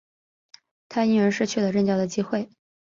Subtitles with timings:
[0.89, 2.49] 他因而失去了任教的机会。